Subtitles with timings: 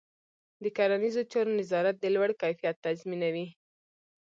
[0.63, 3.47] د کرنيزو چارو نظارت د لوړ کیفیت تضمینوي.